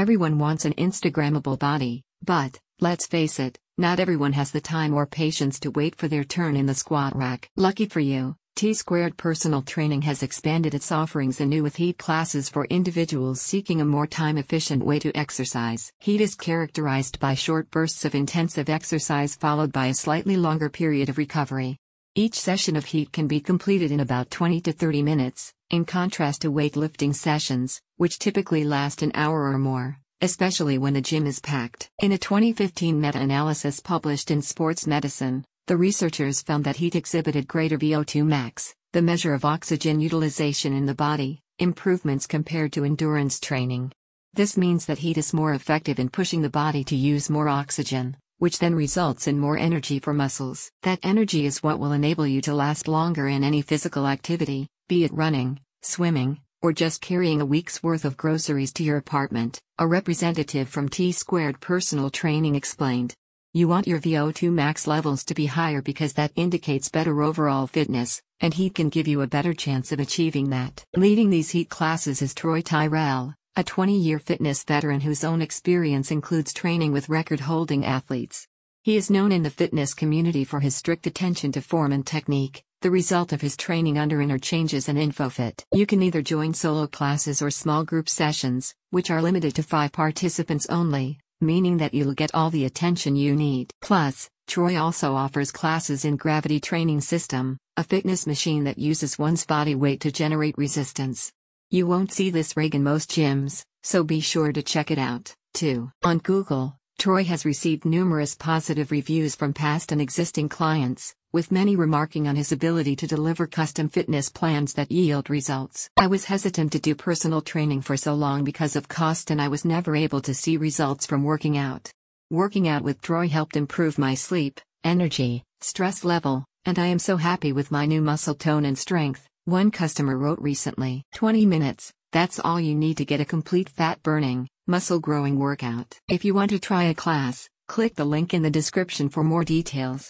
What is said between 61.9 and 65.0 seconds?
Training explained. You want your VO2 max